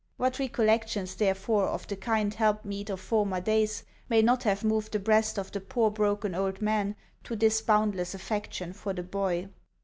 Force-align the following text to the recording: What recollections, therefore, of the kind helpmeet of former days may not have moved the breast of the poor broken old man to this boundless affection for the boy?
What 0.17 0.39
recollections, 0.39 1.13
therefore, 1.13 1.65
of 1.67 1.85
the 1.87 1.95
kind 1.95 2.33
helpmeet 2.33 2.89
of 2.89 2.99
former 2.99 3.39
days 3.39 3.83
may 4.09 4.23
not 4.23 4.41
have 4.41 4.63
moved 4.63 4.93
the 4.93 4.99
breast 4.99 5.37
of 5.37 5.51
the 5.51 5.61
poor 5.61 5.91
broken 5.91 6.33
old 6.33 6.59
man 6.59 6.95
to 7.23 7.35
this 7.35 7.61
boundless 7.61 8.15
affection 8.15 8.73
for 8.73 8.93
the 8.93 9.03
boy? 9.03 9.49